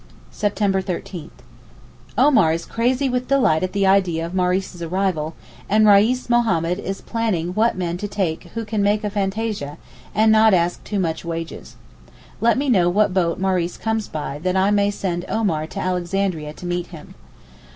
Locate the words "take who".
8.07-8.65